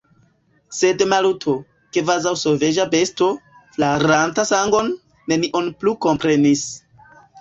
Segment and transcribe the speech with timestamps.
[0.75, 1.53] Sed Maluto,
[1.97, 3.27] kvazaŭ sovaĝa besto,
[3.77, 4.93] flaranta sangon,
[5.35, 6.65] nenion plu komprenis.